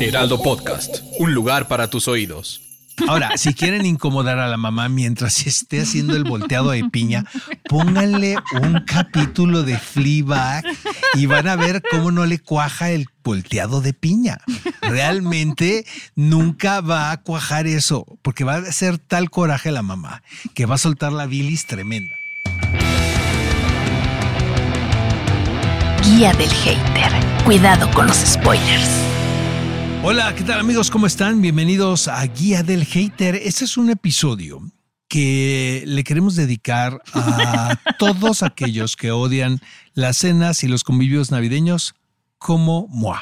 [0.00, 2.62] Heraldo Podcast, un lugar para tus oídos.
[3.08, 7.24] Ahora, si quieren incomodar a la mamá mientras esté haciendo el volteado de piña,
[7.68, 10.64] pónganle un capítulo de Fleabag
[11.14, 14.38] y van a ver cómo no le cuaja el volteado de piña.
[14.82, 20.22] Realmente nunca va a cuajar eso, porque va a ser tal coraje la mamá
[20.54, 22.19] que va a soltar la bilis tremenda.
[26.04, 27.12] Guía del hater.
[27.44, 28.90] Cuidado con los spoilers.
[30.02, 30.90] Hola, ¿qué tal amigos?
[30.90, 31.42] ¿Cómo están?
[31.42, 33.34] Bienvenidos a Guía del Hater.
[33.36, 34.62] Este es un episodio
[35.08, 39.60] que le queremos dedicar a todos aquellos que odian
[39.94, 41.94] las cenas y los convivios navideños
[42.38, 43.18] como moi.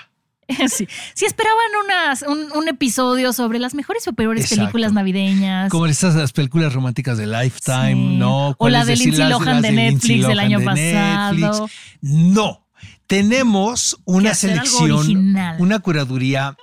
[0.68, 0.88] Sí.
[1.12, 4.62] Si esperaban unas, un, un episodio sobre las mejores o peores Exacto.
[4.62, 5.70] películas navideñas.
[5.70, 8.16] Como estas las películas románticas de Lifetime, Sí.
[8.16, 8.48] ¿no?
[8.50, 8.96] O ¿Cuáles la de?
[8.96, 11.34] Lindsay Lohan de Netflix del año de pasado.
[11.34, 11.72] Netflix.
[12.00, 12.64] No.
[13.08, 16.58] Tenemos una selección, una curaduría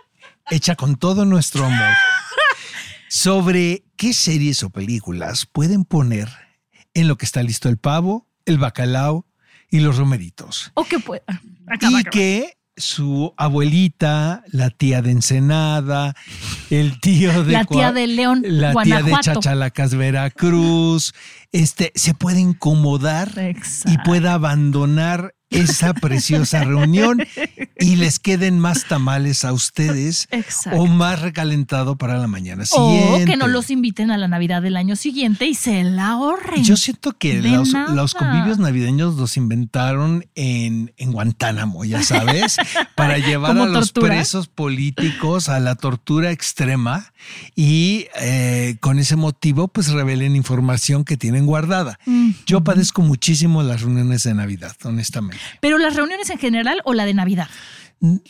[0.52, 1.96] hecha con todo nuestro amor
[3.10, 6.30] sobre qué series o películas pueden poner
[6.94, 9.26] en lo que está listo el pavo, el bacalao
[9.72, 10.72] y los romeritos.
[10.76, 11.24] O que pueda.
[11.82, 16.14] y que su abuelita, la tía de Ensenada,
[16.70, 19.16] el tío de La tía de León, la tía de.
[19.20, 21.14] Chachalacas, Veracruz,
[21.52, 23.32] este se puede incomodar
[23.86, 27.24] y pueda abandonar esa preciosa reunión
[27.80, 30.80] y les queden más tamales a ustedes Exacto.
[30.80, 33.32] o más recalentado para la mañana O siguiente.
[33.32, 36.64] que no los inviten a la Navidad del año siguiente y se la ahorren.
[36.64, 42.58] Yo siento que los, los convivios navideños los inventaron en, en Guantánamo, ya sabes,
[42.96, 44.16] para llevar a ¿Como los tortura?
[44.16, 47.14] presos políticos a la tortura extrema
[47.56, 52.00] y eh, con ese motivo pues revelen información que tienen guardada.
[52.06, 52.32] Mm.
[52.46, 55.35] Yo padezco muchísimo las reuniones de Navidad, honestamente.
[55.60, 57.48] Pero las reuniones en general o la de Navidad.
[58.02, 58.22] En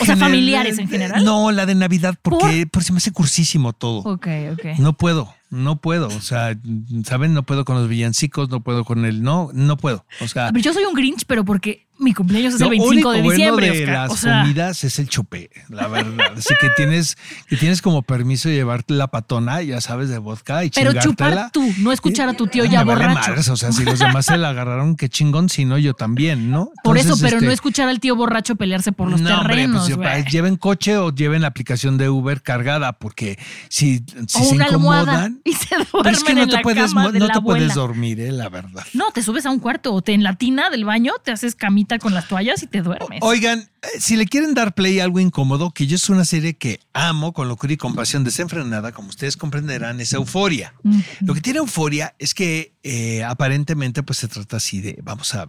[0.00, 1.24] O sea, familiares en general.
[1.24, 4.00] No, la de Navidad porque, porque se me hace cursísimo todo.
[4.00, 4.64] Ok, ok.
[4.78, 6.08] No puedo, no puedo.
[6.08, 6.56] O sea,
[7.04, 7.34] ¿saben?
[7.34, 9.22] No puedo con los villancicos, no puedo con el.
[9.22, 10.06] No, no puedo.
[10.20, 13.12] O sea, ver, yo soy un Grinch, pero porque mi cumpleaños es el 25 único
[13.12, 13.66] de bueno diciembre.
[13.66, 13.94] de Oscar.
[13.94, 16.32] las o sea, comidas es el chupé, la verdad.
[16.36, 17.16] Así que tienes,
[17.48, 21.50] que tienes como permiso de llevarte la patona, ya sabes, de vodka y pero chupar
[21.52, 23.30] tú, no escuchar a tu tío Me ya vale borracho.
[23.30, 26.50] madres, o sea, si los demás se la agarraron, qué chingón, si no, yo también,
[26.50, 26.70] ¿no?
[26.82, 29.90] Por eso, pero este, no escuchar al tío borracho pelearse por los no, hombre, terrenos.
[29.90, 30.24] pues, güey.
[30.24, 35.26] lleven coche o lleven la aplicación de Uber cargada, porque si, si o se almohada
[35.26, 35.39] incomodan.
[35.44, 37.26] y se Pero duermen es que no en te la puedes, cama mo- de no
[37.26, 38.84] la te puedes dormir, eh, la verdad.
[38.94, 41.54] No, te subes a un cuarto o te en la tina del baño te haces
[41.54, 43.18] camita con las toallas y te duermes.
[43.22, 46.54] Oigan, eh, si le quieren dar play a algo incómodo, que yo es una serie
[46.56, 50.74] que amo con locura y compasión desenfrenada, como ustedes comprenderán, es Euforia.
[51.20, 55.48] Lo que tiene Euforia es que eh, aparentemente pues se trata así de, vamos a,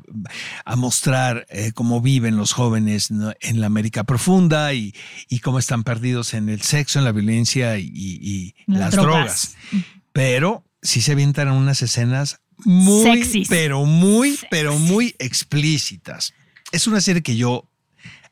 [0.66, 3.32] a mostrar eh, cómo viven los jóvenes ¿no?
[3.40, 4.94] en la América profunda y,
[5.30, 9.56] y cómo están perdidos en el sexo, en la violencia y, y Las las drogas.
[9.72, 9.81] drogas.
[10.14, 13.48] Pero sí se avientan unas escenas muy, Sexys.
[13.50, 16.34] pero muy, pero muy explícitas.
[16.72, 17.70] Es una serie que yo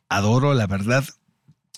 [0.10, 1.04] adoro, la verdad.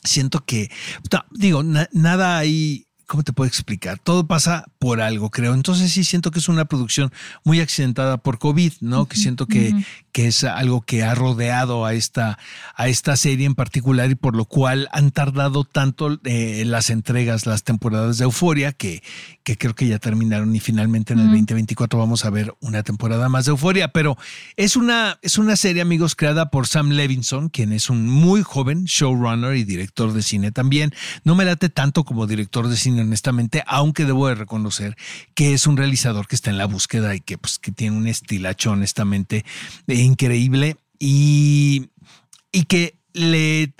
[0.03, 0.71] Siento que,
[1.11, 3.99] no, digo, na- nada ahí, ¿cómo te puedo explicar?
[3.99, 5.53] Todo pasa por algo, creo.
[5.53, 7.11] Entonces sí siento que es una producción
[7.43, 9.05] muy accidentada por COVID, ¿no?
[9.05, 9.75] Que siento que,
[10.13, 12.39] que es algo que ha rodeado a esta,
[12.73, 17.45] a esta serie en particular y por lo cual han tardado tanto eh, las entregas,
[17.45, 19.03] las temporadas de Euforia, que,
[19.43, 23.27] que creo que ya terminaron y finalmente en el 2024 vamos a ver una temporada
[23.27, 23.89] más de Euforia.
[23.89, 24.17] Pero
[24.55, 28.85] es una, es una serie, amigos, creada por Sam Levinson, quien es un muy joven
[28.85, 30.93] showrunner y director de cine también.
[31.25, 34.95] No me late tanto como director de cine, honestamente, aunque debo de reconocer
[35.35, 38.07] que es un realizador que está en la búsqueda y que, pues, que tiene un
[38.07, 39.45] estilacho, honestamente,
[39.87, 40.77] increíble.
[40.99, 41.89] Y,
[42.51, 43.73] y que le,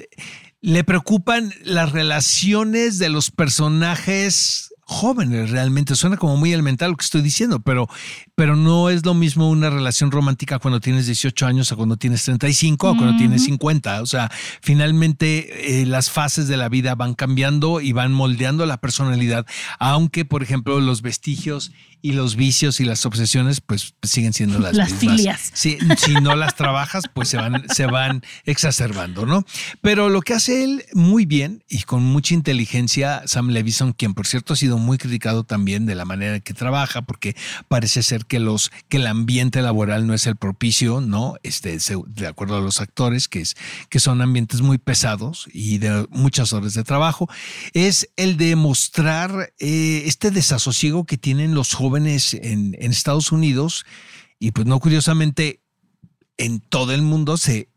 [0.62, 5.96] le preocupan las relaciones de los personajes jóvenes realmente.
[5.96, 7.88] Suena como muy elemental lo que estoy diciendo, pero,
[8.36, 12.24] pero no es lo mismo una relación romántica cuando tienes 18 años a cuando tienes
[12.24, 14.02] 35 o cuando tienes 50.
[14.02, 14.30] O sea,
[14.62, 19.46] finalmente eh, las fases de la vida van cambiando y van moldeando la personalidad,
[19.80, 21.72] aunque, por ejemplo, los vestigios
[22.02, 25.16] y los vicios y las obsesiones pues siguen siendo las, Las mismas.
[25.16, 25.52] filias.
[25.54, 25.78] Si
[26.22, 29.46] no las trabajas pues se van, se van exacerbando, ¿no?
[29.82, 34.26] Pero lo que hace él muy bien y con mucha inteligencia, Sam Levison, quien por
[34.26, 37.36] cierto ha sido muy criticado también de la manera en que trabaja, porque
[37.68, 41.36] parece ser que los que el ambiente laboral no es el propicio, ¿no?
[41.44, 41.78] Este,
[42.08, 43.56] de acuerdo a los actores, que es
[43.90, 47.30] que son ambientes muy pesados y de muchas horas de trabajo,
[47.74, 53.86] es el de mostrar eh, este desasosiego que tienen los jóvenes en, en Estados Unidos
[54.40, 55.62] y pues no curiosamente
[56.38, 57.70] en todo el mundo se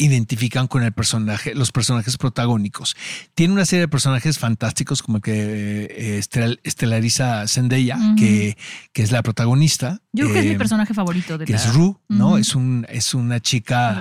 [0.00, 2.94] identifican con el personaje, los personajes protagónicos.
[3.34, 5.32] Tiene una serie de personajes fantásticos como que
[5.90, 8.56] eh, estel- estelariza Zendaya, que,
[8.92, 10.00] que es la protagonista.
[10.12, 12.38] Yo creo que es mi eh, personaje favorito de que la, es Rue, ¿no?
[12.38, 14.00] Es un, es una chica.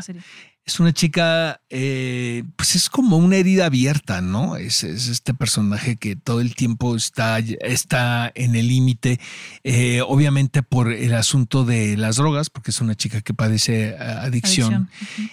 [0.67, 4.57] Es una chica, eh, pues es como una herida abierta, ¿no?
[4.57, 9.17] Es, es este personaje que todo el tiempo está, está en el límite,
[9.63, 13.97] eh, obviamente por el asunto de las drogas, porque es una chica que padece eh,
[13.97, 14.89] adicción.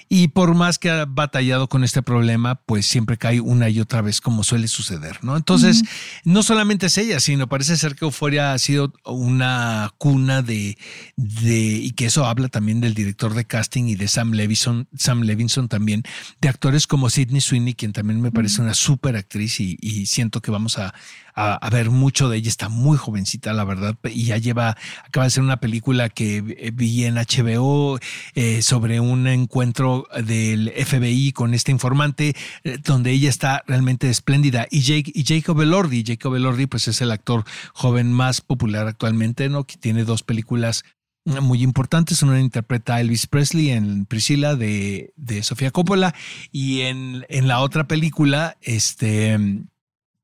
[0.08, 4.02] Y por más que ha batallado con este problema, pues siempre cae una y otra
[4.02, 5.36] vez, como suele suceder, ¿no?
[5.36, 5.82] Entonces,
[6.22, 10.78] no solamente es ella, sino parece ser que Euforia ha sido una cuna de,
[11.16, 15.23] de, y que eso habla también del director de casting y de Sam Levinson, Sam
[15.26, 16.02] Levinson también,
[16.40, 20.40] de actores como Sidney Sweeney, quien también me parece una súper actriz y, y siento
[20.40, 20.94] que vamos a,
[21.34, 22.48] a, a ver mucho de ella.
[22.48, 26.40] Está muy jovencita, la verdad, y ya lleva, acaba de hacer una película que
[26.74, 27.98] vi en HBO
[28.34, 32.34] eh, sobre un encuentro del FBI con este informante,
[32.64, 34.66] eh, donde ella está realmente espléndida.
[34.70, 39.48] Y, Jake, y Jacob Elordi, Jacob Elordi, pues es el actor joven más popular actualmente,
[39.48, 39.64] ¿no?
[39.64, 40.84] Que tiene dos películas
[41.24, 42.22] muy importantes.
[42.22, 46.14] Una interpreta a Elvis Presley en Priscilla de, de Sofía Coppola
[46.52, 49.38] y en, en la otra película, este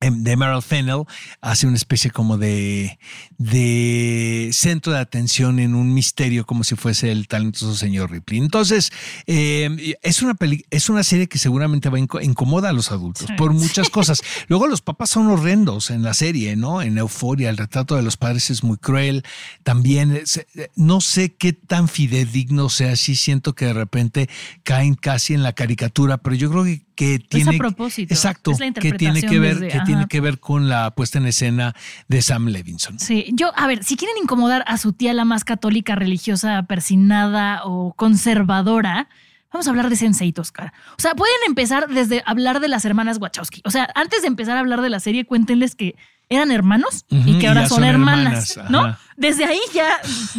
[0.01, 1.05] de Meryl Fennell
[1.43, 2.99] hace una especie como de,
[3.37, 8.39] de centro de atención en un misterio como si fuese el talentoso señor Ripley.
[8.41, 8.91] Entonces,
[9.27, 13.35] eh, es, una peli- es una serie que seguramente va incomoda a los adultos Sí.
[13.37, 14.23] por muchas cosas.
[14.49, 16.81] Luego los papás son horrendos en la serie, ¿no?
[16.83, 19.23] En Euforia, el retrato de los padres es muy cruel.
[19.63, 24.29] También es- no sé qué tan fidedigno sea, sí siento que de repente
[24.63, 27.57] caen casi en la caricatura, pero yo creo que, que tiene...
[27.57, 30.91] propósito, Exacto, es la que tiene que ver, desde- que tiene que ver con la
[30.91, 31.75] puesta en escena
[32.09, 32.99] de Sam Levinson.
[32.99, 37.63] Sí, yo, a ver, si quieren incomodar a su tía la más católica, religiosa, persinada
[37.65, 39.09] o conservadora,
[39.51, 40.73] vamos a hablar de Sensei Oscar.
[40.99, 43.63] O sea, pueden empezar desde hablar de las hermanas Wachowski.
[43.65, 45.97] O sea, antes de empezar a hablar de la serie, cuéntenles que
[46.31, 48.81] eran hermanos y y que ahora son, son hermanas, hermanas, ¿no?
[48.87, 48.99] ajá.
[49.17, 49.87] Desde ahí ya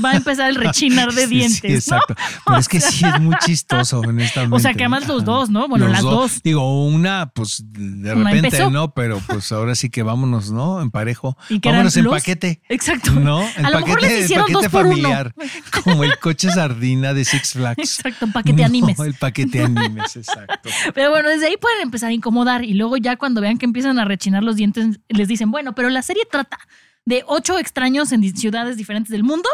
[0.04, 1.98] va a empezar el rechinar de Sí, sí, dientes, ¿no?
[1.98, 2.16] exacto.
[2.48, 4.56] Pero es que sí es muy chistoso, honestamente.
[4.56, 5.68] O sea, que además los dos, ¿no?
[5.68, 6.42] Bueno, las dos.
[6.42, 8.72] Digo, una, pues de Una repente, empezó.
[8.72, 8.92] ¿no?
[8.96, 10.82] Pero pues ahora sí que vámonos, ¿no?
[10.82, 11.38] En parejo.
[11.50, 12.64] Y que vámonos en los- paquete.
[12.70, 13.12] Exacto.
[13.12, 13.44] ¿No?
[13.56, 14.96] En A lo mejor les hicieron paquete dos por uno.
[14.96, 15.36] familiar.
[15.84, 17.78] Como el coche sardina de Six Flags.
[17.78, 19.00] Exacto, un paquete No, animes.
[19.00, 20.70] El paquete animes, exacto.
[20.96, 24.00] Pero bueno, desde ahí pueden empezar a incomodar y luego ya cuando vean que empiezan
[24.00, 26.60] a rechinar los dientes, les dicen, bueno, pero la serie trata
[27.06, 29.50] de ocho extraños en ciudades diferentes del mundo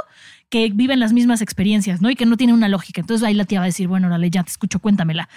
[0.50, 2.10] que viven las mismas experiencias, ¿no?
[2.10, 3.00] Y que no tienen una lógica.
[3.00, 5.30] Entonces ahí la tía va a decir, bueno, órale, ya te escucho, cuéntamela.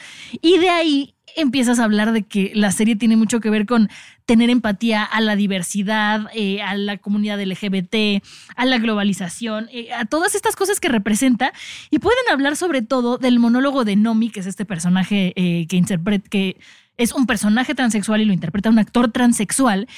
[0.42, 3.88] Y de ahí empiezas a hablar de que la serie tiene mucho que ver con
[4.26, 8.20] tener empatía a la diversidad, eh, a la comunidad LGBT,
[8.56, 11.52] a la globalización, eh, a todas estas cosas que representa.
[11.88, 15.76] Y pueden hablar sobre todo del monólogo de Nomi, que es este personaje eh, que
[15.76, 16.28] interpreta,
[17.00, 19.88] es un personaje transexual y lo interpreta un actor transexual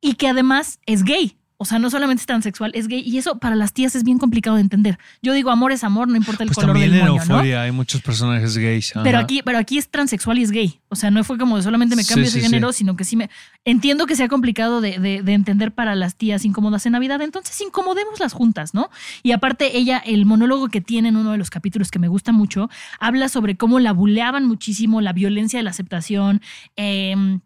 [0.00, 1.39] y que además es gay.
[1.62, 3.02] O sea, no solamente es transexual, es gay.
[3.04, 4.98] Y eso para las tías es bien complicado de entender.
[5.20, 7.34] Yo digo, amor es amor, no importa el Pues color también del en moño, ¿no?
[7.34, 8.94] Euforia hay muchos personajes gays.
[9.02, 10.80] Pero aquí, pero aquí es transexual y es gay.
[10.88, 12.46] O sea, no fue como de solamente me cambio sí, de sí.
[12.46, 13.28] género, sino que sí me.
[13.66, 17.20] Entiendo que sea complicado de, de- de entender para las tías incómodas en Navidad.
[17.20, 18.88] Entonces, incomodémoslas juntas, ¿no?
[19.22, 22.32] Y aparte, ella, el monólogo que tiene en uno de los capítulos que me gusta
[22.32, 26.40] mucho, habla sobre cómo la buleaban muchísimo, la violencia de la aceptación.
[26.76, 27.40] em,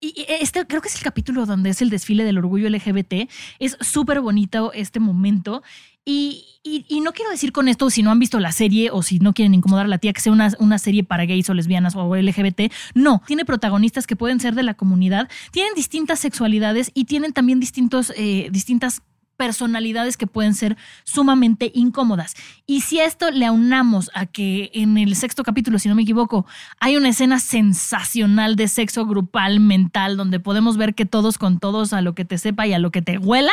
[0.00, 3.28] y este creo que es el capítulo donde es el desfile del orgullo LGBT.
[3.58, 5.62] Es súper bonito este momento.
[6.02, 9.02] Y, y- y no quiero decir con esto, si no han visto la serie o
[9.02, 11.54] si no quieren incomodar a la tía, que sea una, una serie para gays o
[11.54, 12.72] lesbianas o LGBT.
[12.94, 17.60] No, tiene protagonistas que pueden ser de la comunidad, tienen distintas sexualidades y tienen también
[17.60, 19.02] distintos, eh, distintas
[19.40, 22.34] personalidades que pueden ser sumamente incómodas.
[22.66, 26.44] Y si esto le aunamos a que en el sexto capítulo, si no me equivoco,
[26.78, 31.94] hay una escena sensacional de sexo grupal mental donde podemos ver que todos con todos
[31.94, 33.52] a lo que te sepa y a lo que te huela,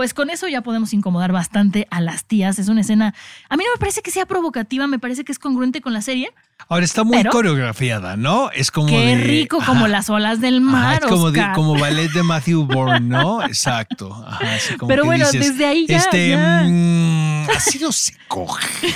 [0.00, 2.58] pues con eso ya podemos incomodar bastante a las tías.
[2.58, 3.12] Es una escena,
[3.50, 6.00] a mí no me parece que sea provocativa, me parece que es congruente con la
[6.00, 6.32] serie.
[6.70, 8.50] Ahora está muy Pero- coreografiada, ¿no?
[8.50, 9.66] Es como Qué de- rico, ajá.
[9.72, 11.00] como las olas del Ajá, mar.
[11.02, 11.54] es como, de- Oscar.
[11.54, 13.42] como ballet de Matthew Bourne, ¿no?
[13.44, 14.24] Exacto.
[14.26, 16.62] Ajá, así como Pero que bueno, dices, desde ahí ya, Este, ya.
[16.66, 18.94] mm, así no se coge.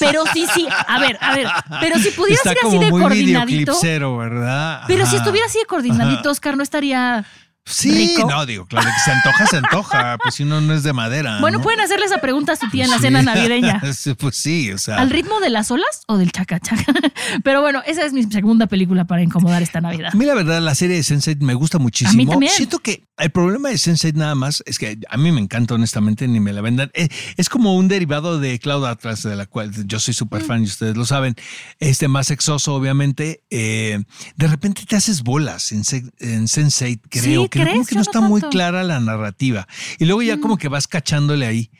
[0.00, 1.46] Pero sí, sí, a ver, a ver,
[1.80, 3.78] pero si pudiera Está ser como así de muy coordinadito.
[4.18, 4.82] ¿verdad?
[4.86, 7.24] Pero si estuviera así de coordinadito, Oscar, no estaría.
[7.68, 8.28] Sí, rico.
[8.30, 10.18] no, digo, claro que se antoja, se antoja.
[10.22, 11.38] Pues si uno no es de madera.
[11.40, 11.64] Bueno, ¿no?
[11.64, 13.02] pueden hacerle esa pregunta a su tía en la Sí.
[13.02, 13.80] cena navideña.
[13.94, 14.96] Sí, pues sí, o sea.
[14.96, 16.84] ¿Al ritmo de las olas o del chaca chaca?
[17.44, 20.10] Pero bueno, esa es mi segunda película para incomodar esta Navidad.
[20.12, 22.12] A mí la verdad la serie de Sense8 me gusta muchísimo.
[22.12, 22.52] A mí también.
[22.52, 26.26] Siento que el problema de Sense8 nada más es que a mí me encanta honestamente,
[26.28, 26.90] ni me la vendan.
[26.94, 30.62] Eh, Es, como un derivado de Cloud Atlas, de la cual yo soy súper fan
[30.62, 31.34] y ustedes lo saben.
[31.80, 33.42] Este más sexoso, obviamente.
[33.50, 34.02] Eh,
[34.36, 35.82] de repente te haces bolas en,
[36.18, 37.42] en Sense8, creo.
[37.42, 37.88] Sí, que como ¿crees?
[37.88, 38.52] que Yo no no está muy tanto.
[38.52, 39.66] clara la narrativa.
[39.98, 41.70] Y luego ya como que vas cachándole ahí.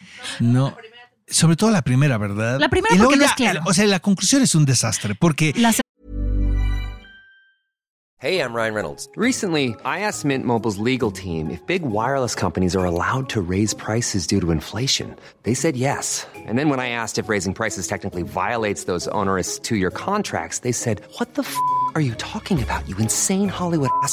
[0.40, 0.76] No.
[1.26, 2.58] Sobre todo la primera, ¿verdad?
[2.58, 3.60] La primera Y luego porque no ya, es claro.
[3.66, 5.72] O sea, la conclusión es un desastre porque La
[8.20, 9.08] Hey, I'm Ryan Reynolds.
[9.14, 13.74] Recently, I asked Mint Mobile's legal team if big wireless companies are allowed to raise
[13.74, 15.14] prices due to inflation.
[15.44, 16.26] They said yes.
[16.34, 20.60] And then when I asked if raising prices technically violates those onerous two year contracts,
[20.60, 21.54] they said, What the f
[21.94, 24.12] are you talking about, you insane Hollywood ass?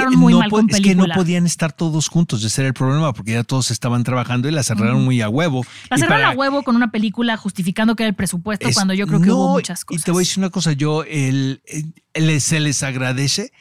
[0.00, 1.14] Cerraron muy no mal con es que no película.
[1.14, 4.62] podían estar todos juntos, ese era el problema, porque ya todos estaban trabajando y la
[4.62, 5.64] cerraron muy a huevo.
[5.90, 8.74] La Y cerraron para- a huevo con una película justificando que era el presupuesto es-
[8.74, 10.04] cuando yo creo que no, hubo muchas Y cosas.
[10.04, 11.62] te voy a decir una cosa, yo el,
[12.14, 13.52] el- se les agradece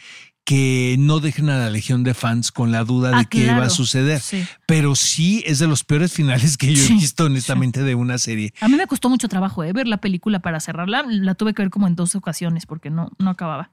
[0.44, 3.60] que no dejen a la legión de fans con la duda Ah, de qué claro,
[3.62, 4.20] va a suceder.
[4.20, 4.44] sí.
[4.66, 8.52] Pero sí es de los peores finales que yo he visto honestamente de una serie.
[8.60, 11.06] A mí me costó mucho trabajo eh, ver la película para cerrarla.
[11.08, 13.70] La tuve que ver como en dos ocasiones porque no, no acababa.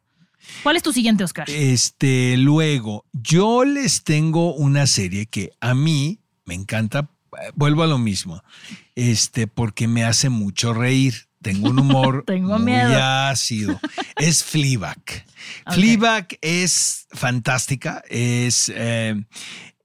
[0.62, 1.48] ¿Cuál es tu siguiente, Oscar?
[1.50, 7.10] Este, luego, yo les tengo una serie que a mí me encanta.
[7.40, 8.42] eh, Vuelvo a lo mismo.
[8.94, 11.28] Este, porque me hace mucho reír.
[11.42, 12.98] Tengo un humor Tengo muy miedo.
[13.02, 13.80] ácido.
[14.16, 14.98] Es Fleabag.
[15.66, 15.74] Ok.
[15.74, 18.02] Fleabag es fantástica.
[18.08, 19.14] Es, eh,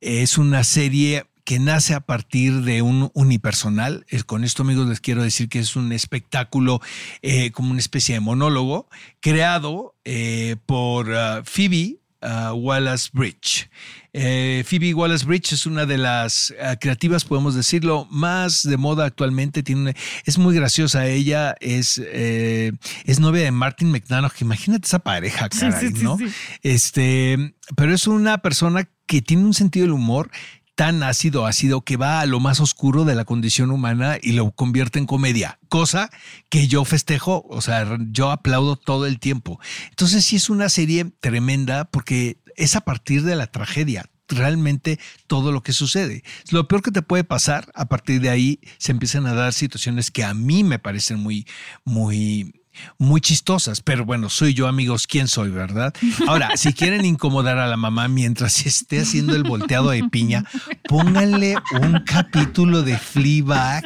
[0.01, 4.05] es una serie que nace a partir de un unipersonal.
[4.09, 6.79] Eh, Con esto, amigos, les quiero decir que es un espectáculo
[7.21, 8.87] eh, como una especie de monólogo
[9.19, 13.69] creado eh, por ah, Phoebe ah, Wallace Bridge.
[14.15, 19.05] Eh, Phoebe Wallace Bridge es una de las ah, creativas, podemos decirlo, más de moda
[19.05, 19.63] actualmente.
[19.63, 19.93] Tiene una-
[20.25, 21.07] es muy graciosa.
[21.07, 22.71] Ella es, eh,
[23.05, 24.39] es novia de Martin McDonough.
[24.39, 26.17] Imagínate esa pareja, caray, sí, sí, ¿no?
[26.17, 26.27] sí.
[26.61, 30.31] Este, pero es una persona que tiene un sentido del humor
[30.75, 34.51] tan ácido, ácido, que va a lo más oscuro de la condición humana y lo
[34.51, 36.09] convierte en comedia, cosa
[36.49, 39.59] que yo festejo, o sea, yo aplaudo todo el tiempo.
[39.89, 45.51] Entonces sí es una serie tremenda porque es a partir de la tragedia realmente todo
[45.51, 46.23] lo que sucede.
[46.49, 50.11] Lo peor que te puede pasar, a partir de ahí se empiezan a dar situaciones
[50.11, 51.45] que a mí me parecen muy,
[51.83, 52.62] muy
[52.97, 55.93] muy chistosas, pero bueno, soy yo, amigos, ¿quién soy, verdad?
[56.27, 60.45] Ahora, si quieren incomodar a la mamá mientras esté haciendo el volteado de piña,
[60.87, 63.83] pónganle un capítulo de Fleabag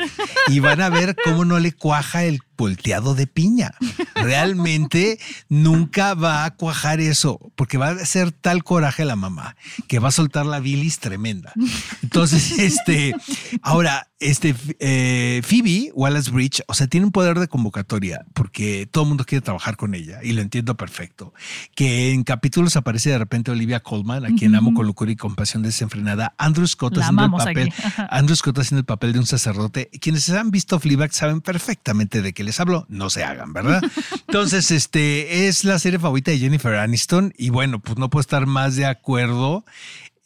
[0.48, 3.76] y van a ver cómo no le cuaja el volteado de piña.
[4.16, 9.56] Realmente nunca va a cuajar eso, porque va a ser tal coraje la mamá
[9.88, 11.54] que va a soltar la bilis tremenda.
[12.02, 13.14] Entonces, este,
[13.62, 19.04] ahora, este, eh, Phoebe Wallace Bridge, o sea, tiene un poder de convocatoria porque todo
[19.04, 21.34] el mundo quiere trabajar con ella y lo entiendo perfecto.
[21.76, 25.62] Que en capítulos aparece de repente Olivia Colman, a quien amo con locura y compasión
[25.62, 26.34] desenfrenada.
[26.38, 27.74] Andrew Scott La haciendo el papel.
[28.10, 29.90] Andrew Scott haciendo el papel de un sacerdote.
[30.02, 32.86] Quienes han visto Fleabag saben perfectamente de qué les hablo.
[32.90, 33.82] No se hagan, ¿verdad?
[34.28, 38.46] Entonces, este es la serie favorita de Jennifer Aniston y bueno, pues no puedo estar
[38.48, 39.66] más de acuerdo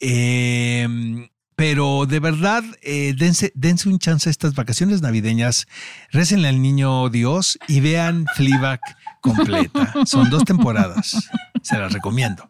[0.00, 5.68] Eh, pero de verdad, eh, dense, dense un chance a estas vacaciones navideñas.
[6.10, 8.80] Récenle al niño Dios y vean Fleabag
[9.20, 9.92] completa.
[10.06, 11.28] Son dos temporadas.
[11.62, 12.48] Se las recomiendo.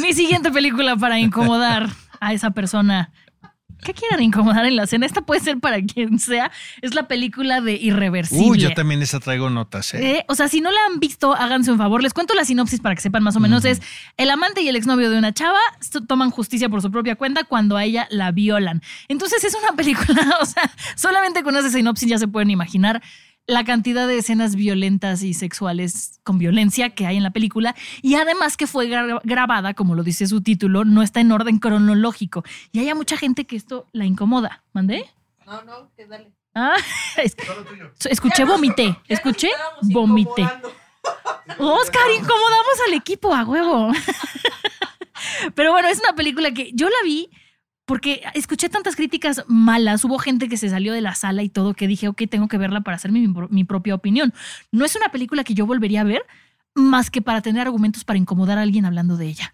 [0.00, 3.10] Mi siguiente película para incomodar a esa persona.
[3.86, 5.06] ¿Qué quieren incomodar en la cena?
[5.06, 6.50] Esta puede ser para quien sea.
[6.82, 8.50] Es la película de Irreversible.
[8.50, 9.94] Uy, yo también esa traigo notas.
[9.94, 10.16] ¿eh?
[10.16, 12.02] Eh, o sea, si no la han visto, háganse un favor.
[12.02, 13.64] Les cuento la sinopsis para que sepan más o menos.
[13.64, 13.80] Es
[14.16, 15.60] el amante y el exnovio de una chava
[16.08, 18.82] toman justicia por su propia cuenta cuando a ella la violan.
[19.06, 23.04] Entonces es una película, o sea, solamente con esa sinopsis ya se pueden imaginar
[23.48, 28.16] la cantidad de escenas violentas y sexuales con violencia que hay en la película y
[28.16, 32.42] además que fue gra- grabada, como lo dice su título, no está en orden cronológico
[32.72, 34.64] y hay a mucha gente que esto la incomoda.
[34.72, 35.04] ¿Mandé?
[35.46, 36.32] No, no, que dale.
[36.54, 36.74] Ah,
[37.22, 37.36] es-
[38.10, 39.48] escuché vomité, escuché
[39.82, 40.42] vomité.
[41.58, 43.92] Oscar, incomodamos al equipo a huevo.
[45.54, 47.30] Pero bueno, es una película que yo la vi
[47.86, 50.04] porque escuché tantas críticas malas.
[50.04, 52.58] Hubo gente que se salió de la sala y todo que dije, ok, tengo que
[52.58, 54.34] verla para hacer mi, mi propia opinión.
[54.72, 56.22] No es una película que yo volvería a ver
[56.76, 59.52] más que para tener argumentos para incomodar a alguien hablando de ella.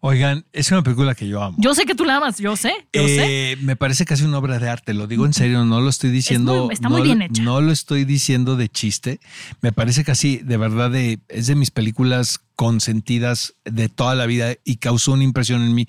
[0.00, 1.56] Oigan, es una película que yo amo.
[1.60, 3.52] Yo sé que tú la amas, yo sé, yo sé.
[3.52, 6.10] Eh, me parece casi una obra de arte, lo digo en serio, no lo estoy
[6.10, 6.64] diciendo.
[6.66, 7.42] muy- está no muy bien hecha.
[7.42, 9.20] No lo estoy diciendo de chiste.
[9.60, 14.54] Me parece casi, de verdad, de, es de mis películas consentidas de toda la vida
[14.64, 15.86] y causó una impresión en mí.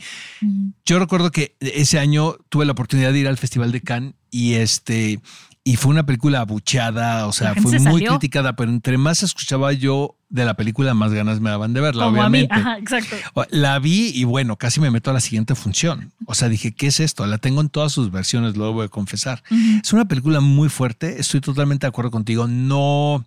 [0.86, 4.54] Yo recuerdo que ese año tuve la oportunidad de ir al Festival de Cannes y
[4.54, 5.20] este
[5.64, 8.10] y fue una película abucheada, o sea, fue muy salió.
[8.12, 12.06] criticada, pero entre más escuchaba yo de la película, más ganas me daban de verla,
[12.06, 12.54] Como obviamente.
[12.54, 13.16] a mí, ajá, exacto.
[13.52, 16.12] La vi y bueno, casi me meto a la siguiente función.
[16.26, 17.26] O sea, dije, ¿qué es esto?
[17.28, 19.44] La tengo en todas sus versiones, lo voy a confesar.
[19.84, 22.48] Es una película muy fuerte, estoy totalmente de acuerdo contigo.
[22.48, 23.24] No,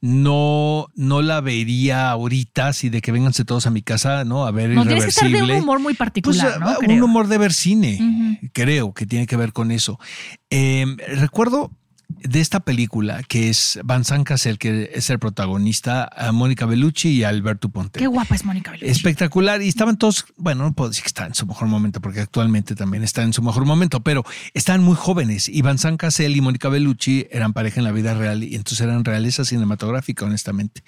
[0.00, 4.46] no, no la vería ahorita, así de que vénganse todos a mi casa, ¿no?
[4.46, 5.62] A ver No, tienes que estar de un Irreversible.
[5.62, 6.68] humor muy Pues, particular, ¿no?
[6.68, 7.04] ah, un Creo.
[7.04, 9.98] humor de ver cine, creo que tiene que ver con eso.
[10.50, 10.84] Eh,
[11.16, 11.70] recuerdo
[12.20, 17.24] de esta película que es Van Cassel, que es el protagonista, a Mónica Bellucci y
[17.24, 17.98] a Alberto Ponte.
[17.98, 18.90] Qué guapa es Mónica Bellucci.
[18.90, 19.62] Espectacular.
[19.62, 22.74] Y estaban todos, bueno, no puedo decir que están en su mejor momento, porque actualmente
[22.74, 25.48] también están en su mejor momento, pero estaban muy jóvenes.
[25.48, 29.04] Iván San Cassel y Mónica Bellucci eran pareja en la vida real y entonces eran
[29.04, 30.82] realeza cinematográfica, honestamente.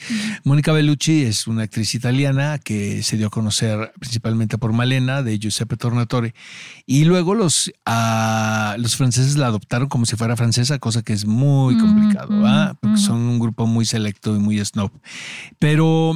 [0.44, 5.38] Mónica Bellucci es una actriz italiana que se dio a conocer principalmente por Malena de
[5.38, 6.34] Giuseppe Tornatore.
[6.86, 11.24] Y luego los, ah, los franceses la adoptaron como si fuera francesa, cosa que es
[11.24, 12.76] muy complicado, ¿verdad?
[12.80, 14.90] Porque son un grupo muy selecto y muy snob.
[15.58, 16.14] Pero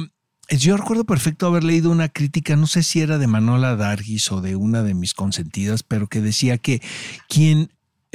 [0.49, 4.41] yo recuerdo perfecto haber leído una crítica, no sé si era de Manola Dargis o
[4.41, 6.81] de una de mis consentidas, pero que decía que
[7.27, 7.69] quien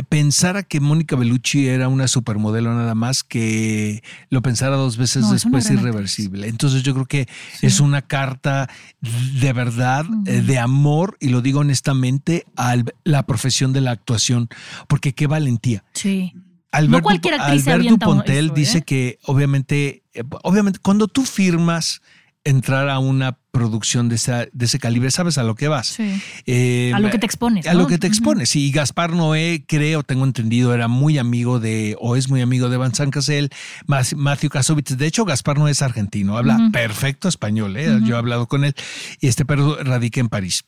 [0.08, 5.32] pensara que Mónica Bellucci era una supermodelo nada más que lo pensara dos veces No,
[5.32, 6.48] después irreversible.
[6.48, 7.28] Entonces yo creo que
[7.62, 8.68] es una carta
[9.00, 14.48] de verdad, eh, de amor, y lo digo honestamente, a la profesión de la actuación,
[14.88, 15.84] porque qué valentía.
[15.92, 16.32] Sí.
[16.74, 18.82] Alberto, no cualquier actriz se Alberto avienta Pontel eso, dice ¿eh?
[18.82, 22.00] que obviamente, eh, obviamente, cuando tú firmas
[22.46, 25.86] entrar a una producción de, esa, de ese calibre, sabes a lo que vas.
[25.86, 26.20] Sí.
[26.44, 27.78] Eh, A lo que te expones, A ¿no?
[27.80, 28.54] lo que te expones.
[28.54, 32.76] Y Gaspar Noé, creo, tengo entendido, era muy amigo de, o es muy amigo de
[32.76, 33.48] Van San Cassel,
[33.86, 34.94] Mas- Matthew Kasovitz.
[34.98, 38.00] De hecho, Gaspar Noé es argentino, habla perfecto español, ¿eh?
[38.04, 38.74] yo he hablado con él,
[39.20, 40.64] y este pero radica en París.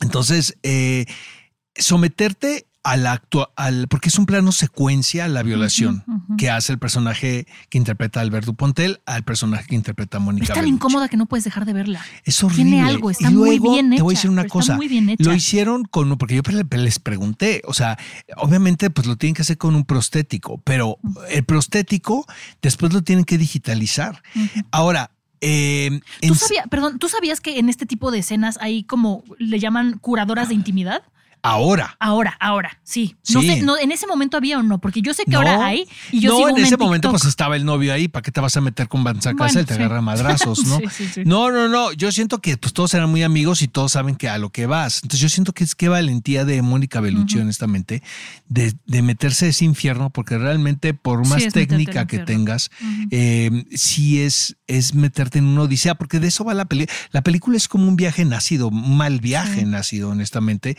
[0.00, 1.04] Entonces, eh,
[1.74, 6.04] someterte al acto, al, porque es un plano secuencia a la violación
[6.36, 10.44] que hace el personaje que interpreta a Alberto Pontel al personaje que interpreta a Mónica
[10.44, 10.74] Es tan Bellucci.
[10.74, 12.00] incómoda que no puedes dejar de verla.
[12.24, 12.64] Es horrible.
[12.64, 14.74] Tiene algo, está y muy luego, bien Te voy a hecha, decir una cosa.
[14.74, 15.22] muy bien hecha.
[15.22, 17.98] Lo hicieron con, porque yo le- les pregunté, o sea,
[18.36, 20.98] obviamente pues lo tienen que hacer con un prostético, pero
[21.30, 22.26] el prostético
[22.62, 24.22] después lo tienen que digitalizar.
[24.72, 29.24] Ahora, eh, ¿Tú, sabías, perdón, ¿Tú sabías que en este tipo de escenas hay como
[29.38, 31.02] le llaman curadoras de intimidad?
[31.42, 31.96] Ahora.
[32.00, 33.16] Ahora, ahora, sí.
[33.32, 33.48] No Sí.
[33.48, 35.86] sé, no, en ese momento había o no, porque yo sé que No, ahora hay
[36.10, 38.30] y yo no, sigo en ese en momento pues estaba el novio ahí, ¿para qué
[38.30, 39.64] te vas a meter con Van San Bueno?
[39.64, 39.80] Te sí.
[39.80, 40.78] agarra madrazos, ¿no?
[40.78, 41.22] Sí, sí, sí.
[41.24, 44.28] No, no, no, yo siento que pues, todos eran muy amigos y todos saben que
[44.28, 44.96] a lo que vas.
[45.02, 48.02] Entonces yo siento que es qué valentía de Mónica Bellucci, honestamente,
[48.48, 52.70] de, de meterse a ese infierno, porque realmente por más técnica que tengas,
[53.10, 56.96] eh, sí es, es meterte en una odisea, porque de eso va la película.
[57.10, 60.76] La película es como un viaje nacido, un mal viaje nacido, honestamente.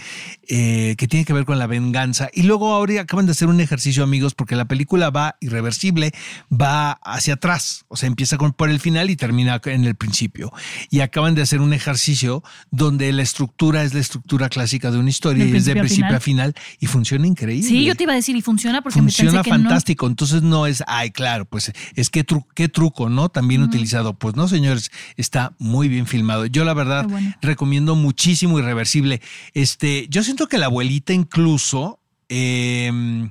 [0.56, 2.30] Eh, que tiene que ver con la venganza.
[2.32, 6.12] Y luego ahora acaban de hacer un ejercicio, amigos, porque la película va irreversible,
[6.52, 7.86] va hacia atrás.
[7.88, 10.54] O sea, empieza con, por el final y termina en el principio.
[10.92, 15.10] Y acaban de hacer un ejercicio donde la estructura es la estructura clásica de una
[15.10, 17.68] historia y es de principio a final y funciona increíble.
[17.68, 19.63] Sí, yo te iba a decir, y funciona porque me Funciona pensé que no.
[19.63, 20.06] fantástico.
[20.06, 23.30] Entonces no es, ay, claro, pues es que tru- qué truco, ¿no?
[23.30, 24.13] También utilizado.
[24.13, 26.46] Pues no, señores, está muy bien filmado.
[26.46, 27.34] Yo la verdad bueno.
[27.42, 29.20] recomiendo muchísimo Irreversible.
[29.56, 33.29] Este, yo siento que la abuelita incluso eh,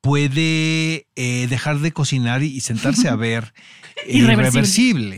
[0.00, 3.52] puede eh, dejar de cocinar y sentarse a ver
[4.06, 4.22] Irreversible.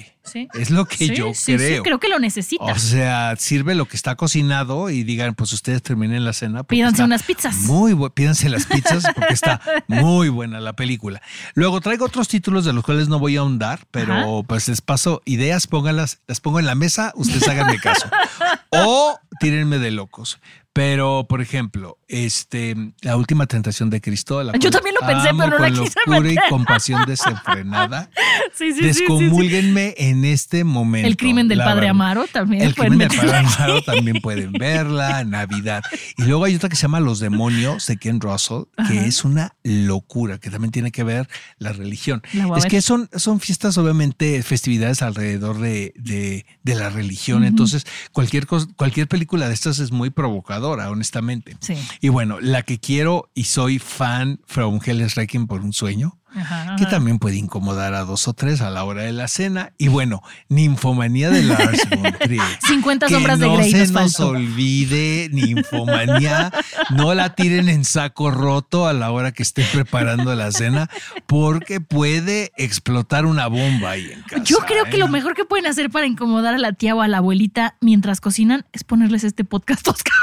[0.00, 0.14] Irreversible.
[0.24, 0.46] Sí.
[0.52, 1.82] Es lo que Sí, yo sí, creo.
[1.82, 2.64] creo que lo necesita.
[2.64, 6.64] O sea, sirve lo que está cocinado y digan, pues ustedes terminen la cena.
[6.64, 7.56] Pídanse unas pizzas.
[7.62, 11.22] Muy pídanse las pizzas porque está muy buena la película.
[11.54, 14.46] Luego traigo otros títulos de los cuales no voy a ahondar, pero Ajá.
[14.46, 18.08] pues les paso ideas, pónganlas, las pongo en la mesa, ustedes háganme caso.
[18.70, 20.40] o tírenme de locos.
[20.74, 24.40] Pero, por ejemplo, este, la última tentación de Cristo.
[24.44, 28.10] la Yo también lo pensé, amo pero no la con quise locura y compasión desenfrenada.
[28.54, 29.00] Sí, sí, sí, sí, sí.
[29.02, 31.06] Descomúlguenme en este momento.
[31.06, 31.88] El crimen del la padre.
[31.88, 32.62] Amaro también.
[32.62, 35.82] El crimen del padre Amaro también pueden verla, Navidad.
[36.16, 39.04] Y luego hay otra que se llama Los demonios de Ken Russell, que Ajá.
[39.06, 42.22] es una locura, que también tiene que ver la religión.
[42.32, 47.44] La Es que son, son fiestas, obviamente, festividades alrededor de, de- de la religión.
[47.44, 51.56] Entonces, cualquier, cos- cualquier película de estas es muy provocadora, honestamente.
[51.60, 51.74] Sí.
[52.00, 55.14] Y bueno, la que quiero y soy fan, From Hell is
[55.46, 59.02] por un sueño Ajá, que también puede incomodar a dos o tres a la hora
[59.02, 59.72] de la cena.
[59.78, 62.42] Y bueno, Ninfomanía de Lars von Trier.
[62.66, 66.52] 50 que sombras de no Grey se nos olvide, Ninfomanía,
[66.90, 70.88] no la tiren en saco roto a la hora que estén preparando la cena,
[71.26, 74.42] porque puede explotar una bomba ahí en casa.
[74.44, 74.98] Yo creo que ¿eh?
[74.98, 78.20] lo mejor que pueden hacer para incomodar a la tía o a la abuelita mientras
[78.20, 80.14] cocinan es ponerles este podcast, Oscar.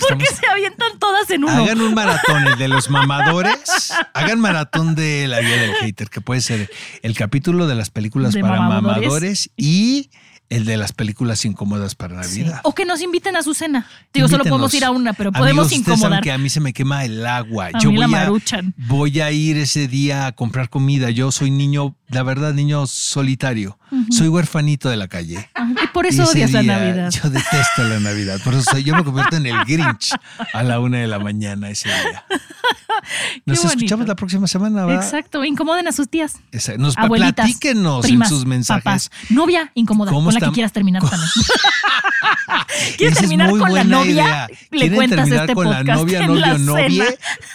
[0.00, 1.52] Porque Estamos- se avientan todas en uno.
[1.52, 3.92] Hagan un maratón, el de los mamadores.
[4.14, 6.70] Hagan maratón de la vida del hater, que puede ser
[7.02, 9.02] el capítulo de las películas De para mamadores.
[9.02, 10.10] mamadores y
[10.48, 12.40] el de las películas incómodas para Sí.
[12.40, 12.60] Navidad.
[12.64, 13.86] O que nos inviten a su cena.
[14.12, 16.22] Digo, solo podemos ir a una, pero Amigos, podemos saben incomodar.
[16.24, 17.70] que a mí se me quema el agua.
[17.72, 18.74] A Yo mí la voy a, maruchan.
[18.76, 21.10] voy a ir ese día a comprar comida.
[21.10, 23.78] Yo soy niño, la verdad, niño solitario.
[24.10, 25.48] Soy huerfanito de la calle.
[25.82, 27.10] Y por Y eso ese odias la Navidad.
[27.10, 28.40] Yo detesto la Navidad.
[28.44, 30.14] Por eso soy- yo me convierto en el Grinch
[30.52, 32.24] a la una de la mañana ese día.
[33.46, 34.92] Nos escuchamos la próxima semana.
[34.94, 36.34] Exacto, incomoden a sus tías.
[36.78, 38.84] Nos Abuelitas, platíquenos primas, en sus mensajes.
[38.84, 39.10] papás.
[39.30, 41.30] Novia, incómoda, ¿Cómo con la que quieras terminar también.
[42.96, 44.12] ¿Quieres terminar con la novia?
[44.12, 44.46] idea.
[44.70, 47.04] Le ¿Quieren cuentas terminar este con la podcast novia, en novio, la novia?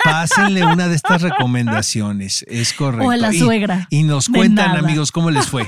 [0.04, 2.44] Pásenle una de estas recomendaciones.
[2.48, 3.08] Es correcto.
[3.08, 3.88] O a la Y- suegra.
[3.90, 4.80] Y, nos cuentan, nada.
[4.80, 5.68] amigos, cómo les fue.